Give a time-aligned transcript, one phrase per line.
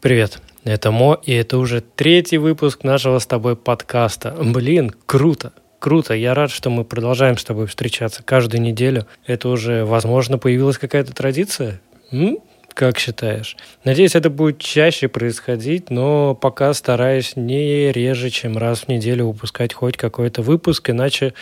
[0.00, 4.36] Привет, это Мо, и это уже третий выпуск нашего с тобой подкаста.
[4.40, 6.14] Блин, круто, круто.
[6.14, 9.06] Я рад, что мы продолжаем с тобой встречаться каждую неделю.
[9.26, 11.80] Это уже, возможно, появилась какая-то традиция?
[12.12, 12.38] М?
[12.74, 13.56] Как считаешь?
[13.84, 19.72] Надеюсь, это будет чаще происходить, но пока стараюсь не реже, чем раз в неделю выпускать
[19.72, 21.32] хоть какой-то выпуск, иначе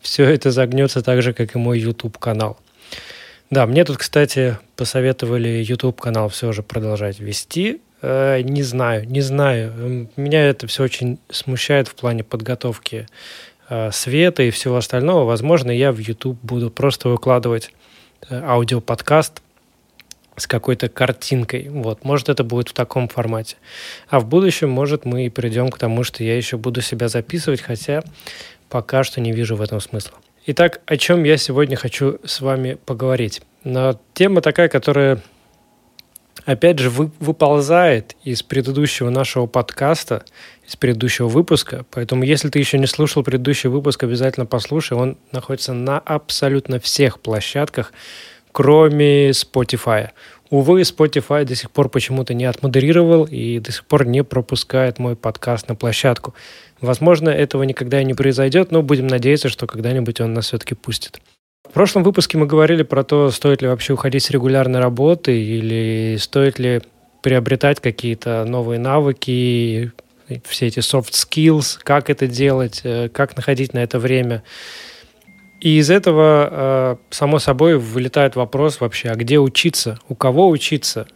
[0.00, 2.58] все это загнется так же, как и мой YouTube-канал.
[3.50, 7.80] Да, мне тут, кстати, посоветовали YouTube-канал все же продолжать вести.
[8.02, 10.08] Э, не знаю, не знаю.
[10.16, 13.06] Меня это все очень смущает в плане подготовки
[13.70, 15.24] э, света и всего остального.
[15.24, 17.72] Возможно, я в YouTube буду просто выкладывать
[18.28, 19.42] э, аудиоподкаст
[20.36, 21.70] с какой-то картинкой.
[21.70, 23.56] Вот, может, это будет в таком формате.
[24.10, 27.62] А в будущем, может, мы и придем к тому, что я еще буду себя записывать,
[27.62, 28.02] хотя
[28.68, 30.18] пока что не вижу в этом смысла.
[30.50, 33.42] Итак, о чем я сегодня хочу с вами поговорить.
[33.64, 35.20] Но тема такая, которая,
[36.46, 40.24] опять же, вы, выползает из предыдущего нашего подкаста,
[40.66, 41.84] из предыдущего выпуска.
[41.90, 44.96] Поэтому, если ты еще не слушал предыдущий выпуск, обязательно послушай.
[44.96, 47.92] Он находится на абсолютно всех площадках,
[48.50, 50.12] кроме Spotify.
[50.50, 55.14] Увы, Spotify до сих пор почему-то не отмодерировал и до сих пор не пропускает мой
[55.14, 56.34] подкаст на площадку.
[56.80, 61.20] Возможно, этого никогда и не произойдет, но будем надеяться, что когда-нибудь он нас все-таки пустит.
[61.68, 66.16] В прошлом выпуске мы говорили про то, стоит ли вообще уходить с регулярной работы или
[66.18, 66.80] стоит ли
[67.20, 69.92] приобретать какие-то новые навыки,
[70.44, 74.42] все эти soft skills, как это делать, э, как находить на это время.
[75.60, 81.06] И из этого, э, само собой, вылетает вопрос вообще, а где учиться, у кого учиться,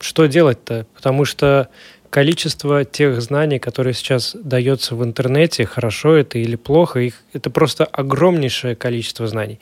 [0.00, 0.86] что делать-то?
[0.94, 1.68] Потому что
[2.10, 7.84] количество тех знаний, которые сейчас дается в интернете, хорошо это или плохо, их, это просто
[7.84, 9.58] огромнейшее количество знаний.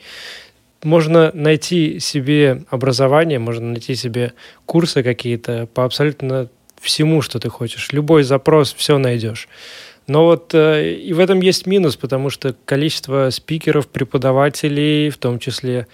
[0.83, 4.33] Можно найти себе образование, можно найти себе
[4.65, 6.49] курсы какие-то по абсолютно
[6.81, 7.93] всему, что ты хочешь.
[7.93, 9.47] Любой запрос, все найдешь.
[10.07, 15.39] Но вот э, и в этом есть минус, потому что количество спикеров, преподавателей, в том
[15.39, 15.87] числе,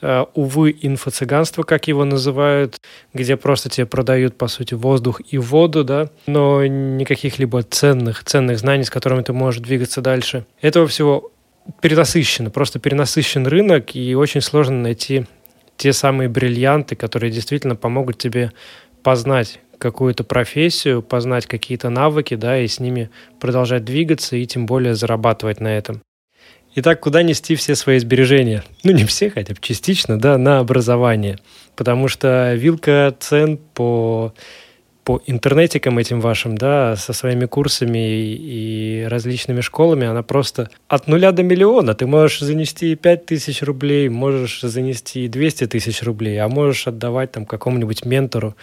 [0.00, 2.80] э, увы, инфо-цыганство, как его называют,
[3.12, 8.58] где просто тебе продают, по сути, воздух и воду, да, но никаких либо ценных, ценных
[8.58, 10.44] знаний, с которыми ты можешь двигаться дальше.
[10.60, 11.32] Этого всего
[11.80, 15.26] перенасыщено, просто перенасыщен рынок, и очень сложно найти
[15.76, 18.52] те самые бриллианты, которые действительно помогут тебе
[19.02, 24.94] познать какую-то профессию, познать какие-то навыки, да, и с ними продолжать двигаться и тем более
[24.94, 26.02] зарабатывать на этом.
[26.74, 28.62] Итак, куда нести все свои сбережения?
[28.84, 31.38] Ну, не все, хотя бы частично, да, на образование.
[31.74, 34.34] Потому что вилка цен по,
[35.02, 41.08] по интернетикам этим вашим, да, со своими курсами и, и различными школами, она просто от
[41.08, 41.94] нуля до миллиона.
[41.94, 47.46] Ты можешь занести 5 тысяч рублей, можешь занести 200 тысяч рублей, а можешь отдавать там
[47.46, 48.54] какому-нибудь ментору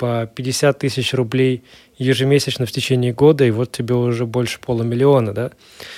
[0.00, 1.62] по 50 тысяч рублей
[1.98, 5.50] ежемесячно в течение года, и вот тебе уже больше полумиллиона, да?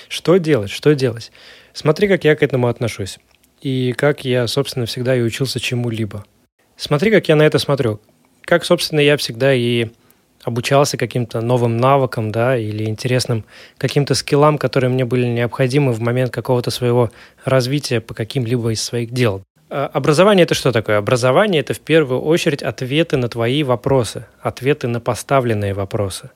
[0.09, 0.71] Что делать?
[0.71, 1.31] Что делать?
[1.73, 3.21] Смотри, как я к этому отношусь.
[3.61, 6.25] И как я, собственно, всегда и учился чему-либо.
[6.77, 8.01] Смотри, как я на это смотрю.
[8.41, 9.87] Как, собственно, я всегда и
[10.43, 13.45] обучался каким-то новым навыкам, да, или интересным
[13.79, 17.13] каким-то скиллам, которые мне были необходимы в момент какого-то своего
[17.45, 19.45] развития по каким-либо из своих дел.
[19.75, 20.99] А, образование это что такое?
[20.99, 26.31] Образование это в первую очередь ответы на твои вопросы, ответы на поставленные вопросы.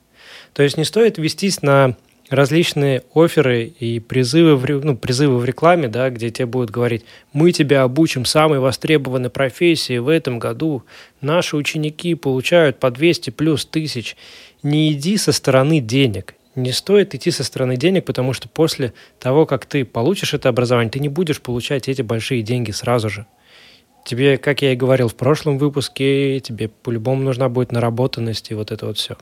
[0.54, 1.96] То есть не стоит вестись на
[2.30, 7.04] различные оферы и призывы в, ну, призывы в рекламе, да, где тебе будут говорить,
[7.34, 10.84] мы тебя обучим самой востребованной профессии в этом году,
[11.20, 14.16] наши ученики получают по 200 плюс тысяч.
[14.62, 19.46] Не иди со стороны денег, не стоит идти со стороны денег, потому что после того,
[19.46, 23.26] как ты получишь это образование, ты не будешь получать эти большие деньги сразу же.
[24.04, 28.72] Тебе, как я и говорил в прошлом выпуске, тебе по-любому нужна будет наработанность и вот
[28.72, 29.16] это вот все.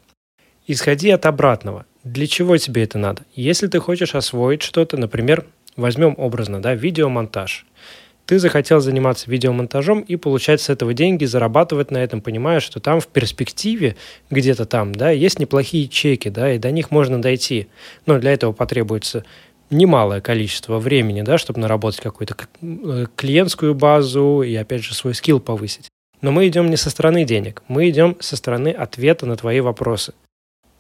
[0.67, 1.87] Исходи от обратного.
[2.05, 3.23] Для чего тебе это надо?
[3.35, 5.47] Если ты хочешь освоить что-то, например,
[5.77, 7.67] возьмем образно, да, видеомонтаж–
[8.27, 13.01] ты захотел заниматься видеомонтажом и получать с этого деньги, зарабатывать на этом, понимая, что там
[13.01, 13.97] в перспективе,
[14.31, 17.69] где-то там, да, есть неплохие чеки, да, и до них можно дойти.
[18.07, 19.25] Но для этого потребуется
[19.71, 25.41] немалое количество времени, да, чтобы наработать какую-то э, клиентскую базу и, опять же, свой скилл
[25.41, 25.89] повысить.
[26.21, 30.15] Но мы идем не со стороны денег, мы идем со стороны ответа на твои вопросы.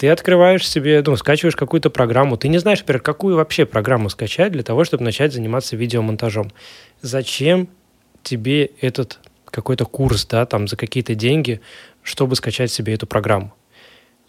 [0.04, 2.36] Ты открываешь себе, ну, скачиваешь какую-то программу.
[2.36, 6.52] Ты не знаешь, например, какую вообще программу скачать для того, чтобы начать заниматься видеомонтажом.
[7.00, 7.68] Зачем
[8.22, 11.62] тебе этот какой-то курс, да, там за какие-то деньги,
[12.02, 13.54] чтобы скачать себе эту программу?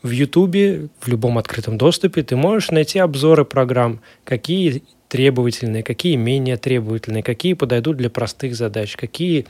[0.01, 6.55] В Ютубе, в любом открытом доступе ты можешь найти обзоры программ, какие требовательные, какие менее
[6.55, 9.45] требовательные, какие подойдут для простых задач, какие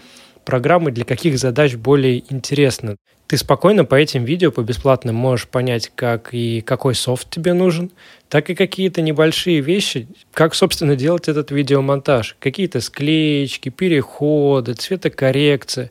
[0.45, 2.97] программы для каких задач более интересны.
[3.27, 7.92] Ты спокойно по этим видео, по бесплатным, можешь понять, как и какой софт тебе нужен,
[8.30, 12.38] так и какие-то небольшие вещи, как, собственно, делать этот видеомонтаж.
[12.39, 15.89] Какие-то склеечки, переходы, цветокоррекция.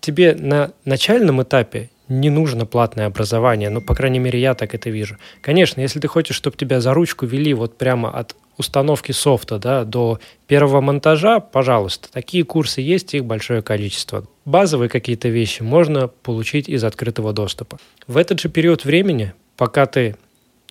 [0.00, 4.90] Тебе на начальном этапе не нужно платное образование, ну, по крайней мере, я так это
[4.90, 5.16] вижу.
[5.40, 9.84] Конечно, если ты хочешь, чтобы тебя за ручку вели вот прямо от установки софта да,
[9.84, 14.26] до первого монтажа, пожалуйста, такие курсы есть, их большое количество.
[14.44, 17.78] Базовые какие-то вещи можно получить из открытого доступа.
[18.06, 20.16] В этот же период времени, пока ты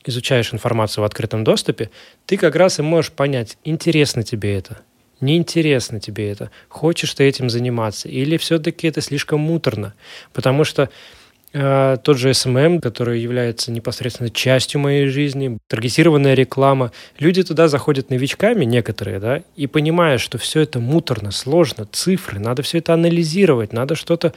[0.05, 1.89] изучаешь информацию в открытом доступе,
[2.25, 4.79] ты как раз и можешь понять, интересно тебе это,
[5.21, 9.93] неинтересно тебе это, хочешь ты этим заниматься, или все-таки это слишком муторно.
[10.33, 10.89] Потому что
[11.53, 16.91] тот же SMM, который является непосредственно частью моей жизни, таргетированная реклама.
[17.19, 22.63] Люди туда заходят новичками, некоторые, да, и понимая, что все это муторно, сложно, цифры, надо
[22.63, 24.33] все это анализировать, надо что-то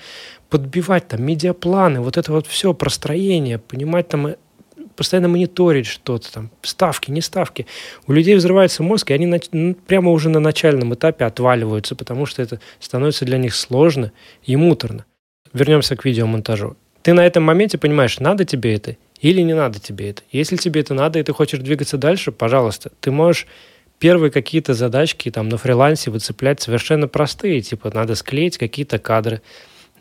[0.51, 4.37] подбивать, там, медиапланы, вот это вот все, простроение, понимать там э,
[4.95, 7.67] постоянно мониторить что-то там, ставки, не ставки.
[8.07, 9.41] У людей взрывается мозг, и они на,
[9.87, 14.13] прямо уже на начальном этапе отваливаются, потому что это становится для них сложно
[14.45, 15.07] и муторно.
[15.55, 20.11] Вернемся к видеомонтажу ты на этом моменте понимаешь, надо тебе это или не надо тебе
[20.11, 20.23] это.
[20.33, 23.47] Если тебе это надо, и ты хочешь двигаться дальше, пожалуйста, ты можешь
[24.01, 29.41] первые какие-то задачки там на фрилансе выцеплять совершенно простые, типа надо склеить какие-то кадры,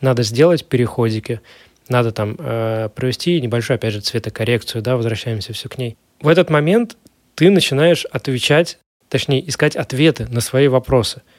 [0.02, 1.42] надо сделать переходики,
[1.90, 5.98] надо там э, провести небольшую, опять же, цветокоррекцию, да, возвращаемся все к ней.
[6.22, 6.98] В этот момент
[7.36, 8.80] ты начинаешь отвечать,
[9.10, 11.22] точнее, искать ответы на свои вопросы–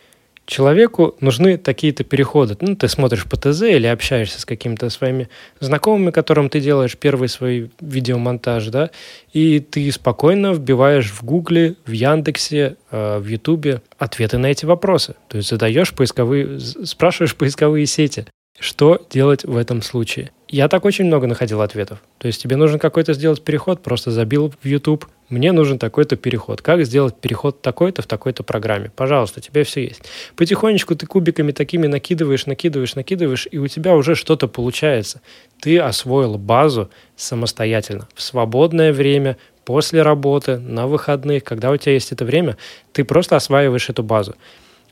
[0.47, 2.57] человеку нужны такие-то переходы.
[2.61, 5.29] Ну, ты смотришь по ТЗ или общаешься с какими-то своими
[5.61, 8.91] знакомыми, которым ты делаешь первый свой видеомонтаж, да,
[9.33, 15.17] и ты спокойно вбиваешь в Гугле, в Яндексе, э, в Ютубе ответы на эти вопросы.
[15.29, 18.27] То есть задаешь поисковые, спрашиваешь поисковые сети.
[18.59, 20.31] Что делать в этом случае?
[20.49, 22.03] Я так очень много находил ответов.
[22.19, 26.63] То есть тебе нужно какой-то сделать переход, просто забил в YouTube, мне нужен такой-то переход.
[26.63, 28.91] Как сделать переход такой-то в такой-то программе?
[28.95, 30.03] Пожалуйста, у тебя все есть.
[30.37, 35.21] Потихонечку ты кубиками такими накидываешь, накидываешь, накидываешь, и у тебя уже что-то получается.
[35.61, 38.07] Ты освоил базу самостоятельно.
[38.15, 42.57] В свободное время, после работы, на выходных, когда у тебя есть это время,
[42.93, 44.37] ты просто осваиваешь эту базу.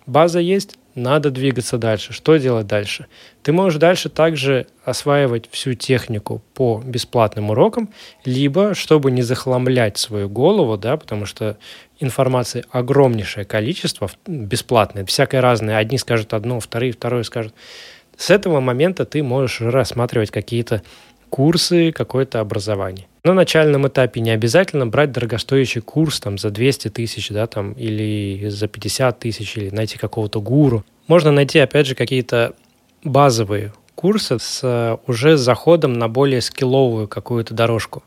[0.06, 2.12] База есть, надо двигаться дальше.
[2.12, 3.06] Что делать дальше?
[3.42, 7.90] Ты можешь дальше также осваивать всю технику по бесплатным урокам,
[8.24, 11.56] либо, чтобы не захламлять свою голову, да, потому что
[12.00, 15.78] информации огромнейшее количество, бесплатное, всякое разное.
[15.78, 17.54] Одни скажут одно, вторые, второе скажут.
[18.16, 20.82] С этого момента ты можешь рассматривать какие-то
[21.30, 23.06] курсы, какое-то образование.
[23.24, 28.48] На начальном этапе не обязательно брать дорогостоящий курс там, за 200 тысяч да, там, или
[28.50, 30.84] за 50 тысяч, или найти какого-то гуру.
[31.06, 32.54] Можно найти, опять же, какие-то
[33.02, 38.02] базовые курсы с э, уже заходом на более скилловую какую-то дорожку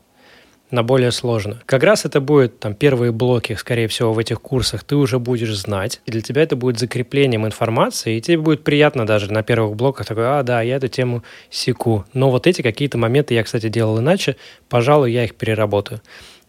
[0.70, 1.60] на более сложную.
[1.66, 5.56] Как раз это будет там первые блоки, скорее всего, в этих курсах ты уже будешь
[5.56, 6.00] знать.
[6.06, 10.06] И для тебя это будет закреплением информации, и тебе будет приятно даже на первых блоках
[10.06, 12.04] такой, а, да, я эту тему секу.
[12.12, 14.36] Но вот эти какие-то моменты я, кстати, делал иначе,
[14.68, 16.00] пожалуй, я их переработаю.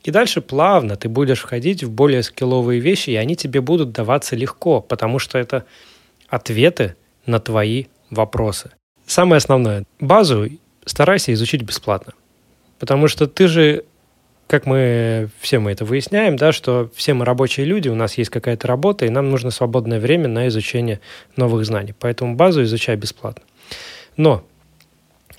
[0.03, 4.35] И дальше плавно ты будешь входить в более скилловые вещи, и они тебе будут даваться
[4.35, 5.65] легко, потому что это
[6.27, 6.95] ответы
[7.25, 8.71] на твои вопросы.
[9.05, 10.47] Самое основное, базу
[10.85, 12.13] старайся изучить бесплатно.
[12.79, 13.83] Потому что ты же
[14.49, 18.31] как мы все мы это выясняем, да, что все мы рабочие люди, у нас есть
[18.31, 21.01] какая-то работа, и нам нужно свободное время на изучение
[21.35, 21.93] новых знаний.
[21.99, 23.43] Поэтому базу изучай бесплатно.
[24.17, 24.43] Но,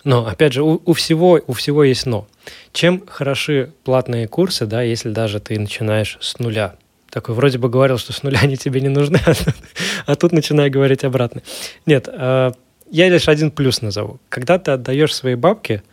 [0.04, 2.28] но опять же, у, у, всего, у всего есть но.
[2.72, 6.76] Чем хороши платные курсы, да, если даже ты начинаешь с нуля?
[7.10, 9.18] Такой вроде бы говорил, что с нуля они тебе не нужны,
[10.06, 11.42] а тут начинаю говорить обратно.
[11.84, 12.52] Нет, э,
[12.92, 14.20] я лишь один плюс назову.
[14.28, 15.82] Когда ты отдаешь свои бабки–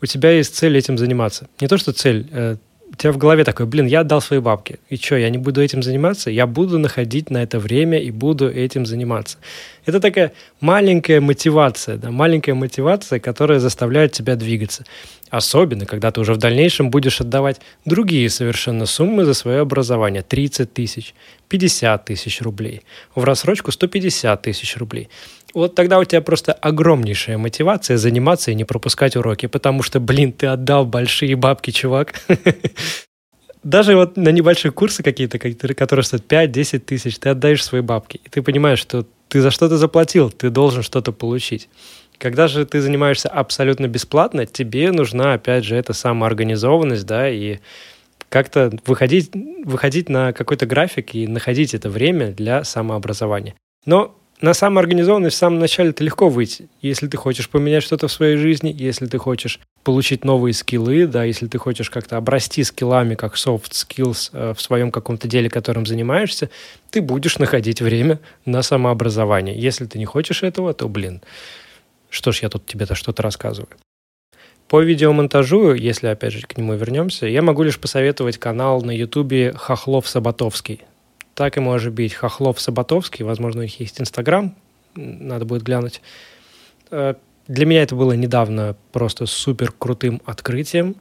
[0.00, 1.48] у тебя есть цель этим заниматься.
[1.60, 2.56] Не то, что цель, э,
[2.90, 4.78] у тебя в голове такой, блин, я отдал свои бабки.
[4.88, 6.30] И что, я не буду этим заниматься?
[6.30, 9.38] Я буду находить на это время и буду этим заниматься.
[9.84, 14.84] Это такая маленькая мотивация, да, маленькая мотивация, которая заставляет тебя двигаться.
[15.30, 20.22] Особенно, когда ты уже в дальнейшем будешь отдавать другие совершенно суммы за свое образование.
[20.22, 21.14] 30 тысяч,
[21.48, 22.82] 50 тысяч рублей.
[23.14, 25.08] В рассрочку 150 тысяч рублей
[25.54, 30.32] вот тогда у тебя просто огромнейшая мотивация заниматься и не пропускать уроки, потому что, блин,
[30.32, 32.14] ты отдал большие бабки, чувак.
[33.64, 38.20] Даже вот на небольшие курсы какие-то, которые стоят 5-10 тысяч, ты отдаешь свои бабки.
[38.24, 41.68] И ты понимаешь, что ты за что-то заплатил, ты должен что-то получить.
[42.18, 47.58] Когда же ты занимаешься абсолютно бесплатно, тебе нужна, опять же, эта самоорганизованность, да, и
[48.28, 49.30] как-то выходить,
[49.64, 53.54] выходить на какой-то график и находить это время для самообразования.
[53.86, 56.68] Но на самоорганизованность в самом начале это легко выйти.
[56.80, 61.24] Если ты хочешь поменять что-то в своей жизни, если ты хочешь получить новые скиллы, да,
[61.24, 65.86] если ты хочешь как-то обрасти скиллами, как soft skills э, в своем каком-то деле, которым
[65.86, 66.50] занимаешься,
[66.90, 69.58] ты будешь находить время на самообразование.
[69.58, 71.20] Если ты не хочешь этого, то, блин,
[72.08, 73.70] что ж я тут тебе-то что-то рассказываю.
[74.68, 79.54] По видеомонтажу, если опять же к нему вернемся, я могу лишь посоветовать канал на ютубе
[79.54, 80.82] Хохлов Саботовский
[81.38, 84.56] так и может быть Хохлов Саботовский, возможно, у них есть Инстаграм,
[84.96, 86.02] надо будет глянуть.
[86.90, 87.14] Э,
[87.46, 90.96] для меня это было недавно просто супер крутым открытием,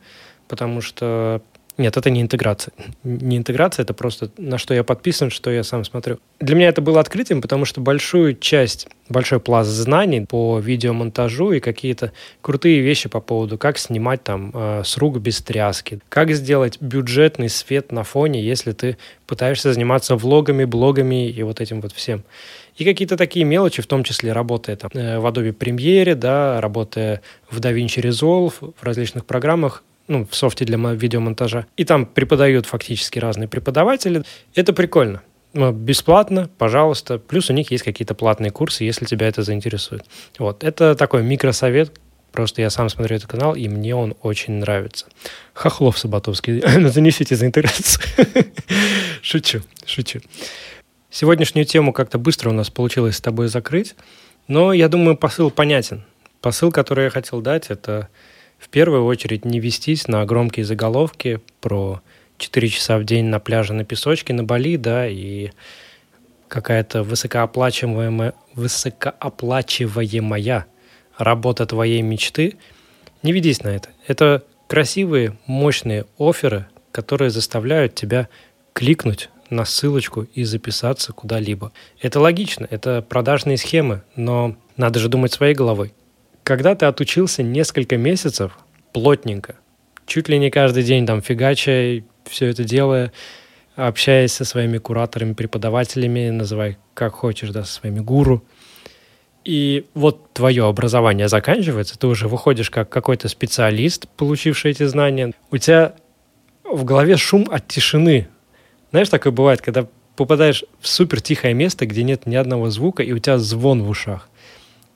[0.48, 1.42] потому что
[1.78, 2.74] нет, это не интеграция.
[3.04, 6.18] Не интеграция, это просто на что я подписан, что я сам смотрю.
[6.40, 11.60] Для меня это было открытием, потому что большую часть, большой пласт знаний по видеомонтажу и
[11.60, 16.82] какие-то крутые вещи по поводу, как снимать там э, с рук без тряски, как сделать
[16.82, 22.24] бюджетный свет на фоне, если ты пытаешься заниматься влогами, блогами и вот этим вот всем.
[22.76, 27.22] И какие-то такие мелочи, в том числе работая там, э, в Adobe Premiere, да, работая
[27.50, 31.66] в DaVinci Resolve, в различных программах, ну, в софте для видеомонтажа.
[31.76, 34.24] И там преподают фактически разные преподаватели.
[34.56, 35.22] Это прикольно.
[35.54, 37.20] Ну, бесплатно, пожалуйста.
[37.20, 40.06] Плюс у них есть какие-то платные курсы, если тебя это заинтересует.
[40.38, 40.64] Вот.
[40.64, 42.00] Это такой микросовет.
[42.32, 45.08] Просто я сам смотрю этот канал, и мне он очень нравится.
[45.54, 46.62] Хохлов Саботовский.
[46.90, 48.04] Занесите за интеграцию.
[49.22, 50.20] шучу, шучу.
[51.10, 53.96] Сегодняшнюю тему как-то быстро у нас получилось с тобой закрыть.
[54.48, 56.04] Но я думаю, посыл понятен.
[56.42, 58.10] Посыл, который я хотел дать, это
[58.60, 62.02] в первую очередь не вестись на громкие заголовки про
[62.38, 65.52] 4 часа в день на пляже на песочке на Бали, да, и
[66.48, 70.66] какая-то высокооплачиваемая, высокооплачиваемая
[71.18, 72.58] работа твоей мечты,
[73.24, 73.90] не ведись на это.
[74.06, 78.28] Это красивые, мощные оферы, которые заставляют тебя
[78.74, 81.72] кликнуть на ссылочку и записаться куда-либо.
[82.02, 85.94] Это логично, это продажные схемы, но надо же думать своей головой.
[86.48, 88.58] Когда ты отучился несколько месяцев
[88.94, 89.58] плотненько,
[90.06, 93.12] чуть ли не каждый день там фигача, все это делая,
[93.76, 98.46] общаясь со своими кураторами, преподавателями, называй как хочешь, да, со своими гуру.
[99.44, 105.34] И вот твое образование заканчивается, ты уже выходишь как какой-то специалист, получивший эти знания.
[105.52, 105.96] У тебя
[106.64, 108.30] в голове шум от тишины.
[108.92, 109.86] Знаешь, такое бывает, когда
[110.16, 113.90] попадаешь в супер тихое место, где нет ни одного звука, и у тебя звон в
[113.90, 114.30] ушах.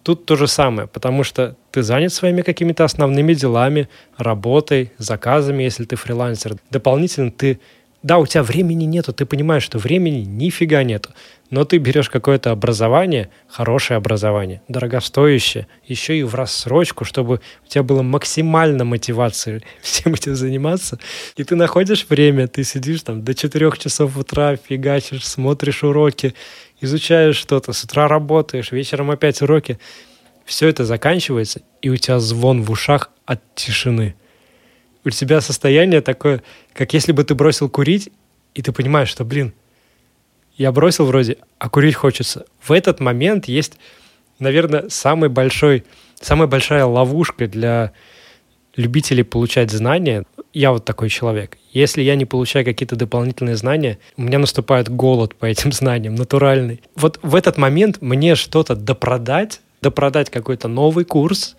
[0.03, 5.85] Тут то же самое, потому что ты занят своими какими-то основными делами, работой, заказами, если
[5.85, 6.55] ты фрилансер.
[6.69, 7.59] Дополнительно ты
[8.03, 11.11] да, у тебя времени нету, ты понимаешь, что времени нифига нету,
[11.51, 17.83] но ты берешь какое-то образование, хорошее образование, дорогостоящее, еще и в рассрочку, чтобы у тебя
[17.83, 20.97] было максимально мотивации всем этим заниматься,
[21.35, 26.33] и ты находишь время, ты сидишь там до 4 часов утра, фигачишь, смотришь уроки,
[26.81, 29.79] изучаешь что-то, с утра работаешь, вечером опять уроки.
[30.45, 34.15] Все это заканчивается, и у тебя звон в ушах от тишины.
[35.05, 38.11] У тебя состояние такое, как если бы ты бросил курить,
[38.53, 39.53] и ты понимаешь, что, блин,
[40.57, 42.45] я бросил вроде, а курить хочется.
[42.59, 43.77] В этот момент есть,
[44.39, 45.85] наверное, самый большой,
[46.19, 47.93] самая большая ловушка для
[48.75, 50.25] любителей получать знания.
[50.53, 51.57] Я вот такой человек.
[51.71, 56.81] Если я не получаю какие-то дополнительные знания, у меня наступает голод по этим знаниям, натуральный.
[56.95, 61.55] Вот в этот момент мне что-то допродать, допродать какой-то новый курс,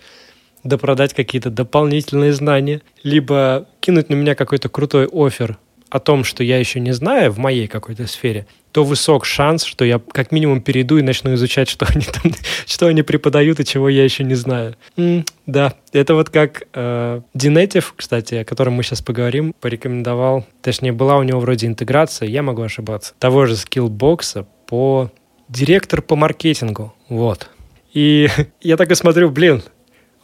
[0.64, 5.58] допродать какие-то дополнительные знания, либо кинуть на меня какой-то крутой офер
[5.90, 9.84] о том, что я еще не знаю в моей какой-то сфере, то высок шанс, что
[9.84, 12.32] я как минимум перейду и начну изучать, что они там,
[12.66, 14.76] что они преподают и чего я еще не знаю.
[14.96, 20.92] М, да, это вот как э, Динетив, кстати, о котором мы сейчас поговорим, порекомендовал, точнее,
[20.92, 25.10] была у него вроде интеграция, я могу ошибаться, того же скиллбокса по
[25.48, 27.48] директор по маркетингу, вот.
[27.92, 28.28] И
[28.62, 29.62] я так и смотрю, блин,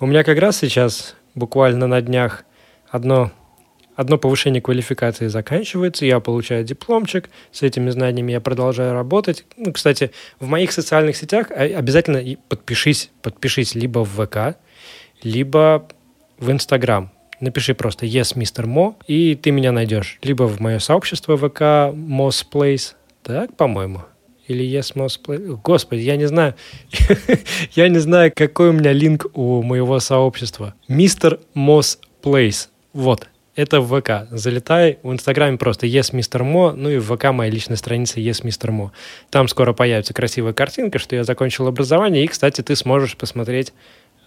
[0.00, 2.44] у меня как раз сейчас буквально на днях
[2.90, 3.30] одно
[3.98, 9.44] одно повышение квалификации заканчивается, я получаю дипломчик, с этими знаниями я продолжаю работать.
[9.56, 14.56] Ну, кстати, в моих социальных сетях обязательно подпишись, подпишись либо в ВК,
[15.24, 15.88] либо
[16.38, 17.10] в Инстаграм.
[17.40, 18.66] Напиши просто «Yes, Mr.
[18.66, 20.18] Mo», и ты меня найдешь.
[20.22, 21.60] Либо в мое сообщество ВК
[21.92, 24.02] Moss Place, так, по-моему.
[24.46, 25.60] Или Yes, Mo's Place.
[25.64, 26.54] Господи, я не знаю.
[27.72, 30.74] я не знаю, какой у меня link у моего сообщества.
[30.86, 31.40] Mr.
[31.56, 32.68] Mo's Place.
[32.92, 33.28] Вот,
[33.58, 34.28] это в ВК.
[34.30, 36.42] Залетай, в Инстаграме просто Yes Mr.
[36.42, 38.70] Mo, ну и в ВК моя личная страница Yes Mr.
[38.70, 38.90] Mo.
[39.30, 43.72] Там скоро появится красивая картинка, что я закончил образование, и, кстати, ты сможешь посмотреть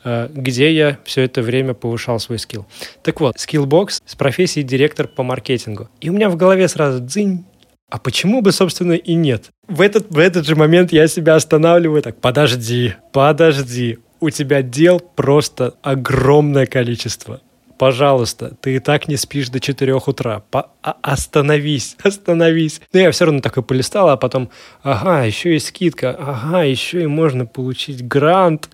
[0.03, 2.65] э, где я все это время повышал свой skill.
[3.03, 5.87] Так вот, Skillbox с профессией директор по маркетингу.
[6.01, 7.45] И у меня в голове сразу дзынь,
[7.89, 9.45] А почему бы, собственно, и нет?
[9.69, 14.99] В этот, в этот же момент я себя останавливаю так, подожди, подожди, у тебя дел
[14.99, 17.39] просто огромное количество
[17.81, 20.43] пожалуйста, ты и так не спишь до 4 утра.
[20.51, 22.79] По а остановись, остановись.
[22.93, 24.51] Но я все равно такой полистал, а потом,
[24.83, 28.69] ага, еще есть скидка, ага, еще и можно получить грант,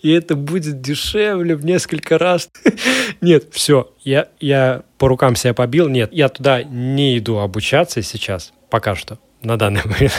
[0.00, 2.48] и это будет дешевле в несколько раз.
[3.20, 5.90] Нет, все, я, я по рукам себя побил.
[5.90, 10.14] Нет, я туда не иду обучаться сейчас, пока что на данный момент.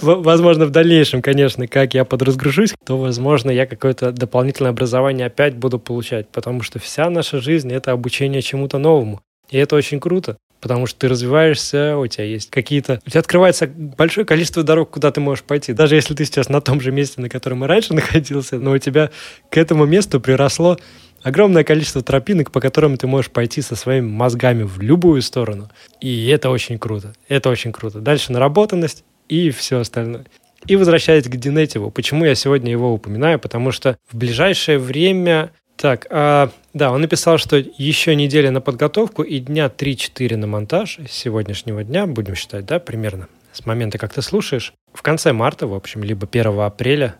[0.02, 5.78] возможно, в дальнейшем, конечно, как я подразгружусь, то, возможно, я какое-то дополнительное образование опять буду
[5.78, 9.20] получать, потому что вся наша жизнь— это обучение чему-то новому.
[9.50, 13.00] И это очень круто, потому что ты развиваешься, у тебя есть какие-то...
[13.06, 15.72] У тебя открывается большое количество дорог, куда ты можешь пойти.
[15.72, 18.78] Даже если ты сейчас на том же месте, на котором и раньше находился, но у
[18.78, 19.10] тебя
[19.50, 20.76] к этому месту приросло
[21.22, 25.70] огромное количество тропинок, по которым ты можешь пойти со своими мозгами в любую сторону.
[26.00, 27.14] И это очень круто.
[27.28, 28.00] Это очень круто.
[28.00, 30.26] Дальше наработанность и все остальное.
[30.66, 33.38] И возвращаясь к Динетиву, почему я сегодня его упоминаю?
[33.38, 35.52] Потому что в ближайшее время...
[35.76, 40.98] Так, а, да, он написал, что еще неделя на подготовку и дня 3-4 на монтаж
[41.08, 44.72] сегодняшнего дня, будем считать, да, примерно, с момента, как ты слушаешь.
[44.92, 47.14] В конце марта, в общем, либо 1 апреля,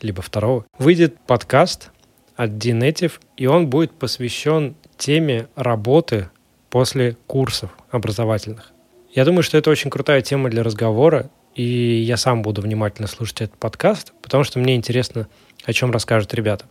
[0.00, 1.90] либо 2 выйдет подкаст
[2.38, 6.30] от Dnative, и он будет посвящен теме работы
[6.70, 8.72] после курсов образовательных.
[9.12, 13.40] Я думаю, что это очень крутая тема для разговора, и я сам буду внимательно слушать
[13.40, 15.26] этот подкаст, потому что мне интересно,
[15.64, 16.66] о чем расскажут ребята.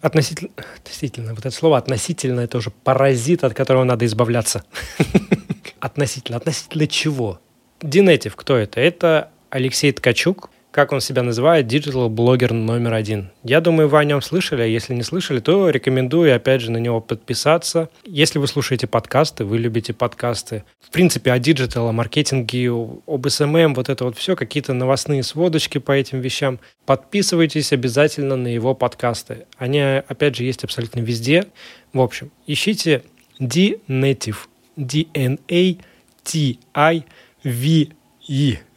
[0.00, 4.64] Относительно, относительно, вот это слово относительно, это уже паразит, от которого надо избавляться.
[5.78, 7.40] Относительно, относительно чего?
[7.80, 8.80] Dnative, кто это?
[8.80, 13.30] Это Алексей Ткачук, как он себя называет, digital-блогер номер один.
[13.44, 16.78] Я думаю, вы о нем слышали, а если не слышали, то рекомендую, опять же, на
[16.78, 17.90] него подписаться.
[18.04, 23.74] Если вы слушаете подкасты, вы любите подкасты, в принципе, о digital, о маркетинге, об SMM,
[23.74, 29.44] вот это вот все, какие-то новостные сводочки по этим вещам, подписывайтесь обязательно на его подкасты.
[29.58, 31.44] Они, опять же, есть абсолютно везде.
[31.92, 33.02] В общем, ищите
[33.38, 34.36] D-Native,
[34.76, 35.82] D-N-A-T-I-V-E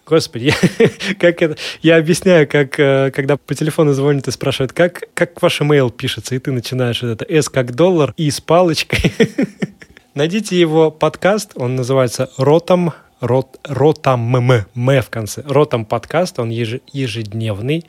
[0.05, 5.05] Господи, я, как это, я объясняю, как э, когда по телефону звонят и спрашивают, как,
[5.15, 9.11] как ваш имейл пишется, и ты начинаешь это S как доллар, И с палочкой.
[10.13, 15.41] Найдите его подкаст, он называется «Ротом», рот, ротам м, м в конце.
[15.47, 17.85] Ротом подкаст, он ежедневный.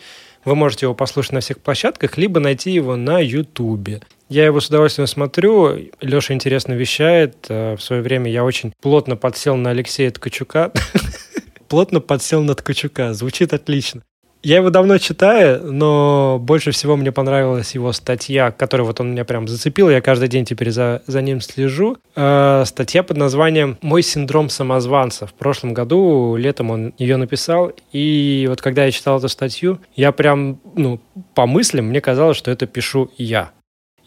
[0.47, 4.01] Вы можете его послушать на всех площадках, либо найти его на Ютубе.
[4.29, 5.77] Я его с удовольствием смотрю.
[6.01, 7.47] Леша интересно вещает.
[7.49, 10.73] Э, в свое время я очень плотно подсел на Алексея Ткачука.
[11.69, 13.15] плотно подсел на Ткачука.
[13.15, 14.03] Звучит отлично.
[14.43, 19.25] Я его давно читаю, но больше всего мне понравилась его статья, которая вот он меня
[19.25, 19.91] прям зацепил.
[19.91, 21.97] Я каждый день теперь за, за ним слежу.
[22.15, 25.27] Э, статья под названием «Мой синдром самозванца».
[25.27, 27.73] В прошлом году, летом он ее написал.
[27.91, 31.01] И вот когда я читал эту статью, я прям, ну,
[31.35, 33.51] по мыслям, мне казалось, что это пишу я.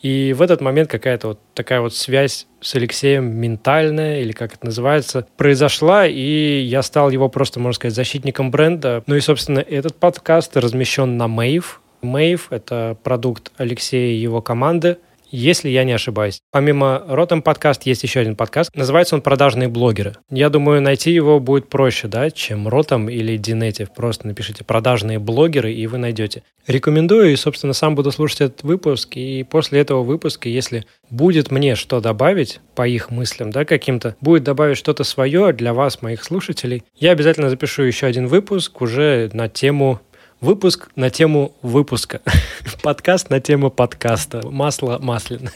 [0.02, 4.66] И в этот момент какая-то вот такая вот связь с Алексеем ментальная, или как это
[4.66, 9.04] называется, произошла, и я стал его просто, можно сказать, защитником бренда.
[9.08, 11.82] Ну и, собственно, этот подкаст размещен на Мейв.
[12.02, 14.98] Мейв— это продукт Алексея и его команды—
[15.32, 16.42] если я не ошибаюсь.
[16.52, 18.76] Помимо Ротом подкаст есть еще один подкаст.
[18.76, 20.16] Называется он «Продажные блогеры».
[20.30, 23.94] Я думаю, найти его будет проще, да, чем Ротом или Динетив.
[23.94, 26.44] Просто напишите «Продажные блогеры» и вы найдете.
[26.68, 29.16] Рекомендую и, собственно, сам буду слушать этот выпуск.
[29.16, 34.44] И после этого выпуска, если будет мне что добавить по их мыслям, да, каким-то, будет
[34.44, 39.50] добавить что-то свое для вас, моих слушателей, я обязательно запишу еще один выпуск уже на
[39.50, 40.00] тему
[40.42, 42.22] Выпуск на тему выпуска.
[42.82, 44.42] Подкаст на тему подкаста.
[44.50, 45.52] Масло масляное.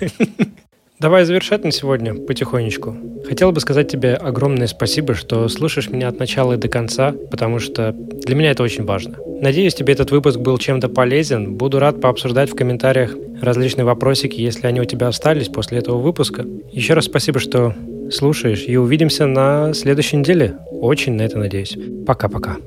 [0.99, 2.93] Давай завершать на сегодня потихонечку.
[3.25, 7.59] Хотел бы сказать тебе огромное спасибо, что слушаешь меня от начала и до конца, потому
[7.59, 9.15] что для меня это очень важно.
[9.41, 11.53] Надеюсь, тебе этот выпуск был чем-то полезен.
[11.53, 16.45] Буду рад пообсуждать в комментариях различные вопросики, если они у тебя остались после этого выпуска.
[16.73, 17.73] Еще раз спасибо, что
[18.11, 20.57] слушаешь, и увидимся на следующей неделе.
[20.71, 21.77] Очень на это надеюсь.
[22.05, 22.57] Пока-пока.